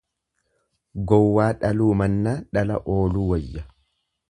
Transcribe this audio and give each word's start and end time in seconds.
Gowwaa 1.11 1.51
dhaluu 1.65 1.91
mannaa 2.01 2.35
dhala 2.59 2.81
ooluu 2.97 3.29
wayya. 3.35 3.67